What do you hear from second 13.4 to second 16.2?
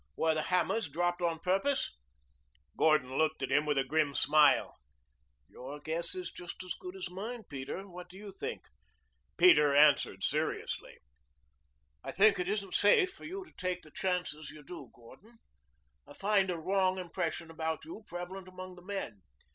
to take the chances you do, Gordon. I